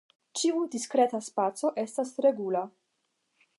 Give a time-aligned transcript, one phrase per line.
[0.39, 2.67] Ĉiu diskreta spaco estas regula.